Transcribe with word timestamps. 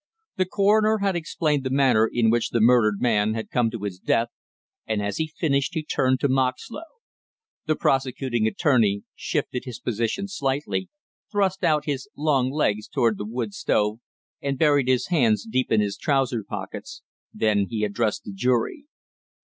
The 0.37 0.47
coroner 0.47 0.97
had 1.03 1.15
explained 1.15 1.63
the 1.63 1.69
manner 1.69 2.09
in 2.11 2.31
which 2.31 2.49
the 2.49 2.59
murdered 2.59 2.99
man 2.99 3.35
had 3.35 3.51
come 3.51 3.69
to 3.69 3.83
his 3.83 3.99
death, 3.99 4.29
and 4.87 4.99
as 4.99 5.17
he 5.17 5.27
finished 5.27 5.75
he 5.75 5.83
turned 5.83 6.19
to 6.21 6.27
Moxlow. 6.27 6.87
The 7.67 7.75
prosecuting 7.75 8.47
attorney 8.47 9.03
shifted 9.13 9.65
his 9.65 9.79
position 9.79 10.27
slightly, 10.27 10.89
thrust 11.31 11.63
out 11.63 11.85
his 11.85 12.09
long 12.17 12.49
legs 12.49 12.87
toward 12.87 13.19
the 13.19 13.27
wood 13.29 13.53
stove, 13.53 13.99
and 14.41 14.57
buried 14.57 14.87
his 14.87 15.09
hands 15.09 15.45
deep 15.47 15.71
in 15.71 15.81
his 15.81 15.97
trousers 15.97 16.45
pockets, 16.49 17.03
then 17.31 17.67
he 17.69 17.83
addressed 17.83 18.23
the 18.23 18.33
jury. 18.33 18.85